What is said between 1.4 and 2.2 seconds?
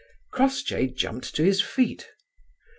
his feet.